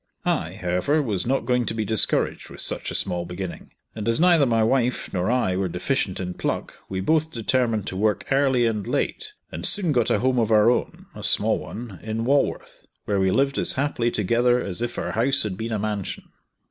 I, 0.25 0.55
however, 0.55 0.99
was 0.99 1.27
not 1.27 1.45
going 1.45 1.67
to 1.67 1.75
be 1.75 1.85
discouraged 1.85 2.49
with 2.49 2.61
such 2.61 2.89
a 2.89 2.95
small 2.95 3.23
beginning, 3.23 3.69
and 3.93 4.09
as 4.09 4.19
neither 4.19 4.47
my 4.47 4.63
wife 4.63 5.13
nor 5.13 5.29
I 5.29 5.55
were 5.55 5.67
deficient 5.67 6.19
in 6.19 6.33
pluck, 6.33 6.73
we 6.89 7.01
both 7.01 7.31
determined 7.31 7.85
to 7.85 7.95
work 7.95 8.25
early 8.31 8.65
and 8.65 8.87
late, 8.87 9.33
and 9.51 9.63
soon 9.63 9.91
got 9.91 10.09
a 10.09 10.17
home 10.17 10.39
of 10.39 10.49
our 10.51 10.71
own 10.71 11.05
a 11.13 11.21
small 11.23 11.59
one 11.59 11.99
in 12.01 12.25
Walworth, 12.25 12.87
where 13.05 13.19
we 13.19 13.29
lived 13.29 13.59
as 13.59 13.73
happily 13.73 14.09
together 14.09 14.59
as 14.59 14.81
if 14.81 14.97
our 14.97 15.11
house 15.11 15.43
had 15.43 15.55
been 15.55 15.71
a 15.71 15.77
mansion. 15.77 16.31